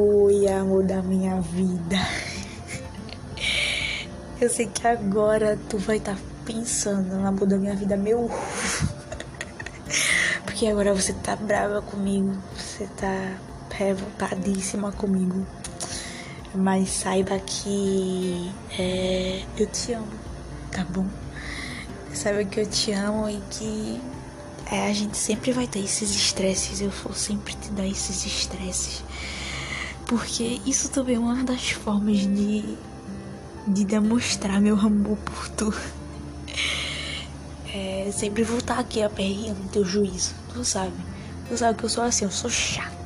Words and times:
Oi, 0.00 0.46
amor 0.46 0.84
da 0.84 1.02
minha 1.02 1.40
vida. 1.40 1.96
Eu 4.40 4.48
sei 4.48 4.68
que 4.68 4.86
agora 4.86 5.58
tu 5.68 5.76
vai 5.76 5.96
estar 5.96 6.14
tá 6.14 6.20
pensando 6.46 7.16
no 7.16 7.26
amor 7.26 7.48
da 7.48 7.58
minha 7.58 7.74
vida, 7.74 7.96
meu. 7.96 8.30
Porque 10.46 10.68
agora 10.68 10.94
você 10.94 11.12
tá 11.14 11.34
brava 11.34 11.82
comigo, 11.82 12.32
você 12.56 12.86
tá 12.96 13.38
revoltadíssima 13.72 14.92
comigo. 14.92 15.44
Mas 16.54 16.90
saiba 16.90 17.36
que 17.40 18.52
é, 18.78 19.42
eu 19.56 19.66
te 19.66 19.94
amo, 19.94 20.06
tá 20.70 20.84
bom? 20.84 21.08
Saiba 22.14 22.44
que 22.44 22.60
eu 22.60 22.66
te 22.66 22.92
amo 22.92 23.28
e 23.28 23.42
que 23.50 24.00
é, 24.70 24.88
a 24.88 24.92
gente 24.92 25.16
sempre 25.16 25.50
vai 25.50 25.66
ter 25.66 25.80
esses 25.80 26.14
estresses. 26.14 26.80
Eu 26.80 26.90
vou 26.90 27.12
sempre 27.12 27.52
te 27.54 27.72
dar 27.72 27.84
esses 27.84 28.24
estresses. 28.24 29.02
Porque 30.08 30.58
isso 30.64 30.88
também 30.88 31.16
é 31.16 31.18
uma 31.18 31.44
das 31.44 31.70
formas 31.70 32.16
de, 32.16 32.64
de 33.66 33.84
demonstrar 33.84 34.58
meu 34.58 34.74
amor 34.74 35.18
por 35.18 35.48
tu. 35.50 35.74
É, 37.74 38.10
sempre 38.10 38.42
voltar 38.42 38.78
aqui 38.78 39.02
a 39.02 39.08
no 39.10 39.68
teu 39.70 39.84
juízo. 39.84 40.34
Tu 40.54 40.64
sabe? 40.64 40.94
Tu 41.46 41.58
sabe 41.58 41.76
que 41.76 41.84
eu 41.84 41.90
sou 41.90 42.02
assim, 42.02 42.24
eu 42.24 42.30
sou 42.30 42.48
chata. 42.48 42.96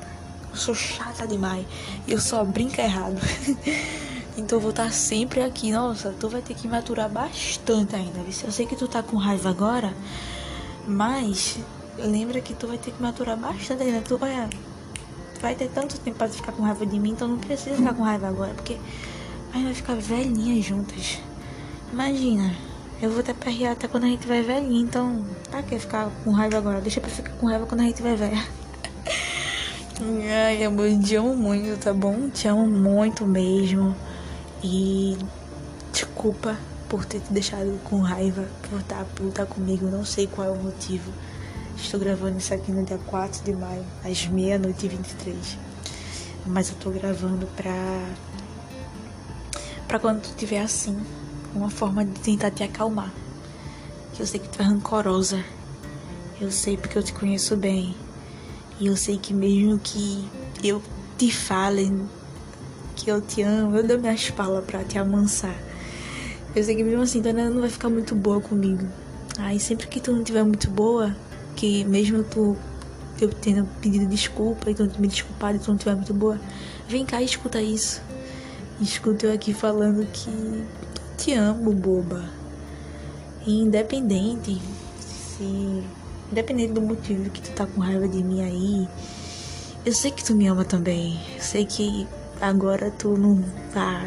Eu 0.48 0.56
sou 0.56 0.76
chata 0.76 1.26
demais. 1.26 1.66
E 2.06 2.12
eu 2.12 2.20
só 2.20 2.44
brinco 2.44 2.80
errado. 2.80 3.20
então 4.38 4.58
eu 4.58 4.60
vou 4.60 4.70
estar 4.70 4.92
sempre 4.92 5.42
aqui. 5.42 5.72
Nossa, 5.72 6.14
tu 6.20 6.28
vai 6.28 6.40
ter 6.40 6.54
que 6.54 6.68
maturar 6.68 7.08
bastante 7.08 7.96
ainda. 7.96 8.20
Eu 8.44 8.52
sei 8.52 8.64
que 8.64 8.76
tu 8.76 8.86
tá 8.86 9.02
com 9.02 9.16
raiva 9.16 9.50
agora. 9.50 9.92
Mas 10.86 11.58
lembra 11.98 12.40
que 12.40 12.54
tu 12.54 12.68
vai 12.68 12.78
ter 12.78 12.92
que 12.92 13.02
maturar 13.02 13.36
bastante 13.36 13.82
ainda. 13.82 14.00
Tu 14.02 14.16
vai, 14.16 14.48
vai 15.42 15.54
ter 15.56 15.68
tanto 15.68 15.98
tempo 15.98 16.16
pra 16.16 16.28
ficar 16.28 16.52
com 16.52 16.62
raiva 16.62 16.86
de 16.86 16.98
mim, 16.98 17.10
então 17.10 17.26
não 17.26 17.38
precisa 17.38 17.76
ficar 17.76 17.92
com 17.92 18.04
raiva 18.04 18.28
agora, 18.28 18.54
porque 18.54 18.78
a 19.52 19.56
gente 19.56 19.64
vai 19.64 19.74
ficar 19.74 19.94
velhinhas 19.96 20.64
juntas. 20.64 21.18
Imagina, 21.92 22.54
eu 23.02 23.10
vou 23.10 23.20
até 23.20 23.34
perrear 23.34 23.72
até 23.72 23.88
quando 23.88 24.04
a 24.04 24.06
gente 24.06 24.26
vai 24.26 24.40
velhinha, 24.42 24.80
então 24.80 25.26
tá 25.50 25.62
que 25.62 25.78
ficar 25.78 26.08
com 26.24 26.30
raiva 26.30 26.56
agora, 26.56 26.80
deixa 26.80 27.00
pra 27.00 27.10
ficar 27.10 27.32
com 27.32 27.46
raiva 27.48 27.66
quando 27.66 27.80
a 27.80 27.84
gente 27.84 28.00
vai 28.00 28.14
velha. 28.14 28.42
Ai, 30.00 30.64
amor, 30.64 30.88
te 31.00 31.16
amo 31.16 31.36
muito, 31.36 31.78
tá 31.78 31.92
bom? 31.92 32.28
Te 32.30 32.48
amo 32.48 32.66
muito 32.66 33.26
mesmo. 33.26 33.94
E 34.62 35.16
desculpa 35.92 36.56
por 36.88 37.04
ter 37.04 37.20
te 37.20 37.32
deixado 37.32 37.78
com 37.84 38.00
raiva, 38.00 38.48
por 38.68 38.80
estar 38.80 39.04
puta 39.16 39.46
comigo, 39.46 39.86
não 39.86 40.04
sei 40.04 40.26
qual 40.26 40.48
é 40.48 40.50
o 40.50 40.56
motivo. 40.56 41.12
Estou 41.76 41.98
gravando 41.98 42.38
isso 42.38 42.54
aqui 42.54 42.70
no 42.72 42.84
dia 42.84 42.98
4 42.98 43.44
de 43.44 43.52
maio, 43.52 43.84
às 44.04 44.26
meia-noite 44.26 44.86
e 44.86 44.88
23. 44.88 45.58
Mas 46.46 46.70
eu 46.70 46.76
tô 46.76 46.90
gravando 46.90 47.46
pra. 47.56 47.74
pra 49.86 49.98
quando 49.98 50.22
tu 50.22 50.30
estiver 50.30 50.60
assim, 50.60 50.96
uma 51.54 51.70
forma 51.70 52.04
de 52.04 52.18
tentar 52.20 52.50
te 52.50 52.62
acalmar. 52.62 53.12
Que 54.14 54.22
eu 54.22 54.26
sei 54.26 54.40
que 54.40 54.48
tu 54.48 54.60
é 54.60 54.64
rancorosa. 54.64 55.44
Eu 56.40 56.50
sei 56.50 56.76
porque 56.76 56.98
eu 56.98 57.02
te 57.02 57.12
conheço 57.12 57.56
bem. 57.56 57.94
E 58.80 58.86
eu 58.86 58.96
sei 58.96 59.18
que 59.18 59.32
mesmo 59.32 59.78
que 59.78 60.28
eu 60.62 60.82
te 61.16 61.30
fale 61.30 61.90
que 62.96 63.10
eu 63.10 63.20
te 63.20 63.42
amo, 63.42 63.76
eu 63.76 63.86
dou 63.86 63.98
minhas 63.98 64.30
palas 64.30 64.64
pra 64.64 64.84
te 64.84 64.98
amansar. 64.98 65.56
Eu 66.54 66.62
sei 66.62 66.76
que 66.76 66.84
mesmo 66.84 67.02
assim, 67.02 67.20
Dana 67.20 67.50
não 67.50 67.60
vai 67.60 67.70
ficar 67.70 67.88
muito 67.88 68.14
boa 68.14 68.40
comigo. 68.40 68.86
Aí 69.38 69.58
sempre 69.58 69.86
que 69.86 70.00
tu 70.00 70.12
não 70.12 70.22
tiver 70.22 70.44
muito 70.44 70.70
boa, 70.70 71.16
que 71.56 71.84
mesmo 71.84 72.22
tu 72.24 72.56
eu 73.20 73.28
tendo 73.28 73.64
pedido 73.80 74.06
desculpa 74.06 74.70
e 74.70 74.74
tu 74.74 74.90
me 74.98 75.06
desculpado 75.06 75.56
e 75.56 75.60
tu 75.60 75.70
não 75.70 75.78
tiver 75.78 75.94
muito 75.94 76.12
boa, 76.12 76.40
vem 76.88 77.04
cá 77.04 77.22
e 77.22 77.24
escuta 77.24 77.60
isso. 77.60 78.02
Escuta 78.80 79.26
eu 79.26 79.32
aqui 79.32 79.54
falando 79.54 80.06
que 80.12 80.64
te 81.16 81.34
amo, 81.34 81.72
boba. 81.72 82.24
E 83.46 83.60
independente 83.60 84.60
se. 84.98 85.82
Independente 86.30 86.72
do 86.72 86.80
motivo 86.80 87.28
que 87.28 87.42
tu 87.42 87.50
tá 87.50 87.66
com 87.66 87.80
raiva 87.80 88.08
de 88.08 88.24
mim 88.24 88.42
aí, 88.42 88.88
eu 89.84 89.92
sei 89.92 90.10
que 90.10 90.24
tu 90.24 90.34
me 90.34 90.46
ama 90.46 90.64
também. 90.64 91.20
Eu 91.36 91.42
sei 91.42 91.66
que 91.66 92.08
agora 92.40 92.90
tu 92.90 93.18
não 93.18 93.38
tá 93.72 94.02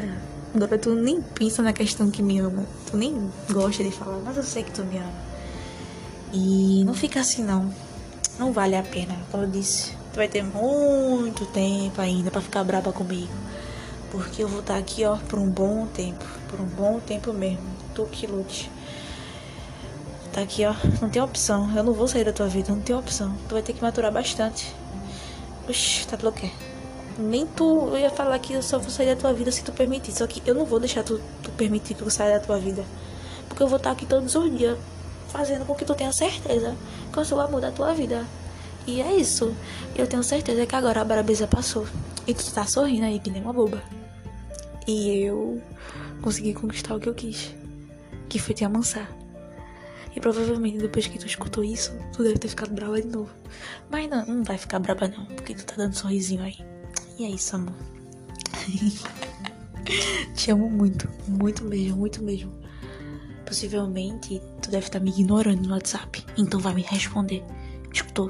Agora 0.55 0.77
tu 0.77 0.95
nem 0.95 1.21
pensa 1.21 1.61
na 1.61 1.73
questão 1.73 2.09
que 2.09 2.23
me 2.23 2.39
ama. 2.39 2.65
Tu 2.89 2.95
nem 2.95 3.29
gosta 3.51 3.83
de 3.83 3.91
falar, 3.91 4.19
mas 4.23 4.37
eu 4.37 4.43
sei 4.43 4.63
que 4.63 4.71
tu 4.71 4.85
me 4.85 4.97
ama. 4.97 5.34
E 6.33 6.83
não 6.85 6.93
fica 6.93 7.19
assim 7.19 7.43
não. 7.43 7.73
Não 8.37 8.51
vale 8.51 8.75
a 8.75 8.83
pena. 8.83 9.15
Como 9.31 9.43
eu 9.43 9.49
disse, 9.49 9.91
tu 10.11 10.17
vai 10.17 10.27
ter 10.27 10.43
muito 10.43 11.45
tempo 11.47 12.01
ainda 12.01 12.29
para 12.29 12.41
ficar 12.41 12.63
braba 12.63 12.91
comigo. 12.91 13.33
Porque 14.11 14.43
eu 14.43 14.47
vou 14.47 14.59
estar 14.59 14.77
aqui, 14.77 15.05
ó, 15.05 15.17
por 15.17 15.39
um 15.39 15.49
bom 15.49 15.87
tempo. 15.87 16.25
Por 16.49 16.59
um 16.59 16.65
bom 16.65 16.99
tempo 16.99 17.33
mesmo. 17.33 17.63
Tu 17.93 18.05
que 18.05 18.27
lute. 18.27 18.69
Tá 20.33 20.41
aqui, 20.41 20.65
ó. 20.65 20.73
Não 21.01 21.09
tem 21.09 21.21
opção. 21.21 21.69
Eu 21.75 21.83
não 21.83 21.93
vou 21.93 22.07
sair 22.07 22.25
da 22.25 22.33
tua 22.33 22.47
vida. 22.47 22.71
Não 22.71 22.81
tem 22.81 22.95
opção. 22.95 23.35
Tu 23.47 23.53
vai 23.53 23.61
ter 23.61 23.73
que 23.73 23.81
maturar 23.81 24.11
bastante. 24.11 24.75
Oxi, 25.67 26.07
tá 26.07 26.17
bloqueado 26.17 26.75
nem 27.17 27.45
tu. 27.45 27.89
Eu 27.89 27.97
ia 27.97 28.09
falar 28.09 28.37
que 28.39 28.53
eu 28.53 28.61
só 28.61 28.77
vou 28.77 28.89
sair 28.89 29.07
da 29.07 29.15
tua 29.15 29.33
vida 29.33 29.51
se 29.51 29.63
tu 29.63 29.71
permitir. 29.71 30.11
Só 30.11 30.27
que 30.27 30.41
eu 30.45 30.55
não 30.55 30.65
vou 30.65 30.79
deixar 30.79 31.03
tu, 31.03 31.21
tu 31.41 31.51
permitir 31.51 31.93
que 31.93 32.01
eu 32.01 32.09
saia 32.09 32.39
da 32.39 32.45
tua 32.45 32.57
vida. 32.57 32.83
Porque 33.47 33.63
eu 33.63 33.67
vou 33.67 33.77
estar 33.77 33.91
aqui 33.91 34.05
todos 34.05 34.35
os 34.35 34.57
dias 34.57 34.77
fazendo 35.35 35.65
com 35.65 35.75
que 35.75 35.83
tu 35.83 35.93
tenha 35.93 36.13
certeza 36.13 36.75
que 37.11 37.33
o 37.33 37.39
amor 37.39 37.59
da 37.59 37.71
tua 37.71 37.93
vida. 37.93 38.25
E 38.87 39.01
é 39.01 39.15
isso. 39.15 39.53
Eu 39.95 40.07
tenho 40.07 40.23
certeza 40.23 40.65
que 40.65 40.75
agora 40.75 41.01
a 41.01 41.03
brabeza 41.03 41.45
passou. 41.45 41.85
E 42.25 42.33
tu 42.33 42.53
tá 42.53 42.65
sorrindo 42.65 43.05
aí 43.05 43.19
que 43.19 43.29
nem 43.29 43.41
uma 43.41 43.51
boba. 43.51 43.83
E 44.87 45.23
eu 45.23 45.61
consegui 46.21 46.53
conquistar 46.53 46.95
o 46.95 46.99
que 46.99 47.09
eu 47.09 47.13
quis. 47.13 47.53
Que 48.29 48.39
foi 48.39 48.53
te 48.53 48.63
amansar. 48.63 49.09
E 50.15 50.19
provavelmente 50.19 50.77
depois 50.77 51.07
que 51.07 51.19
tu 51.19 51.25
escutou 51.25 51.63
isso, 51.63 51.91
tu 52.13 52.23
deve 52.23 52.39
ter 52.39 52.47
ficado 52.47 52.73
brava 52.73 53.01
de 53.01 53.07
novo. 53.07 53.29
Mas 53.89 54.09
não, 54.09 54.25
não 54.25 54.43
vai 54.43 54.57
ficar 54.57 54.79
brava 54.79 55.07
não, 55.09 55.25
porque 55.25 55.53
tu 55.53 55.65
tá 55.65 55.75
dando 55.75 55.91
um 55.91 55.95
sorrisinho 55.95 56.43
aí. 56.43 56.57
E 57.19 57.25
é 57.25 57.29
isso, 57.29 57.55
amor. 57.55 57.73
Te 60.33 60.51
amo 60.51 60.69
muito, 60.69 61.09
muito 61.27 61.63
mesmo, 61.65 61.97
muito 61.97 62.23
mesmo. 62.23 62.51
Possivelmente 63.55 64.41
tu 64.61 64.69
deve 64.69 64.85
estar 64.85 64.99
me 64.99 65.11
ignorando 65.11 65.65
no 65.65 65.75
WhatsApp. 65.75 66.25
Então 66.37 66.59
vai 66.59 66.73
me 66.73 66.81
responder. 66.81 67.41
Escutou? 67.89 68.29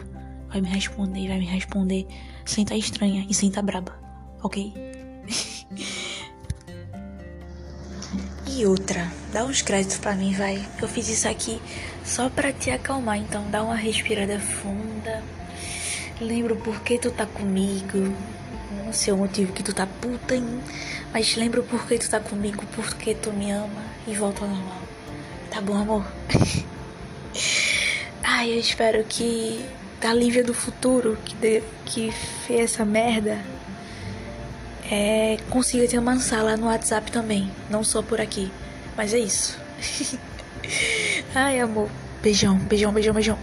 Vai 0.50 0.62
me 0.62 0.70
responder, 0.70 1.28
vai 1.28 1.40
me 1.40 1.48
responder. 1.48 2.06
Sem 2.46 2.64
tá 2.64 2.76
estranha 2.76 3.26
e 3.28 3.34
sem 3.34 3.50
tá 3.50 3.60
braba. 3.60 3.92
Ok? 4.44 4.72
e 8.48 8.66
outra, 8.68 9.12
dá 9.34 9.44
uns 9.46 9.64
créditos 9.64 9.98
pra 9.98 10.16
mim, 10.16 10.32
vai. 10.32 10.64
Eu 10.80 10.88
fiz 10.88 11.10
isso 11.10 11.28
aqui 11.28 11.60
só 12.06 12.30
pra 12.30 12.54
te 12.54 12.70
acalmar. 12.70 13.18
Então 13.18 13.50
dá 13.50 13.64
uma 13.64 13.76
respirada 13.76 14.40
funda. 14.40 15.24
Lembra 16.22 16.54
por 16.54 16.82
que 16.82 17.00
tu 17.00 17.10
tá 17.10 17.26
comigo 17.26 18.14
não 18.86 18.94
sei 18.94 19.12
o 19.12 19.18
motivo 19.18 19.52
que 19.54 19.64
tu 19.64 19.74
tá 19.74 19.88
puta 19.88 20.36
em 20.36 20.62
mas 21.12 21.36
lembra 21.36 21.64
por 21.64 21.88
que 21.88 21.98
tu 21.98 22.10
tá 22.10 22.20
comigo, 22.20 22.64
porque 22.76 23.16
tu 23.16 23.32
me 23.32 23.50
ama 23.50 23.84
e 24.06 24.14
volta 24.14 24.44
ao 24.44 24.50
normal. 24.50 24.95
Tá 25.56 25.62
bom, 25.62 25.78
amor? 25.78 26.06
Ai, 28.22 28.52
eu 28.52 28.60
espero 28.60 29.02
que 29.06 29.64
a 30.04 30.14
Lívia 30.14 30.44
do 30.44 30.54
futuro, 30.54 31.18
que, 31.24 31.34
de, 31.34 31.64
que 31.86 32.12
fez 32.46 32.74
essa 32.74 32.84
merda, 32.84 33.40
é, 34.92 35.38
consiga 35.50 35.88
te 35.88 35.96
amansar 35.96 36.44
lá 36.44 36.58
no 36.58 36.66
WhatsApp 36.66 37.10
também. 37.10 37.50
Não 37.70 37.86
só 37.86 38.02
por 38.02 38.20
aqui. 38.20 38.52
Mas 38.98 39.14
é 39.14 39.20
isso. 39.20 39.58
Ai, 41.34 41.62
amor. 41.62 41.90
Beijão, 42.22 42.58
beijão, 42.58 42.92
beijão, 42.92 43.14
beijão. 43.14 43.40